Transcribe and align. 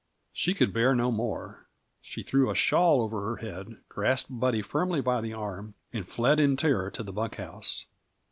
She 0.33 0.55
could 0.55 0.73
bear 0.73 0.95
no 0.95 1.11
more. 1.11 1.67
She 2.01 2.23
threw 2.23 2.49
a 2.49 2.55
shawl 2.55 3.03
over 3.03 3.21
her 3.21 3.35
head, 3.35 3.77
grasped 3.87 4.39
Buddy 4.39 4.63
firmly 4.63 4.99
by 4.99 5.21
the 5.21 5.33
arm, 5.33 5.75
and 5.93 6.09
fled 6.09 6.39
in 6.39 6.57
terror 6.57 6.89
to 6.89 7.03
the 7.03 7.13
bunk 7.13 7.35
house. 7.35 7.85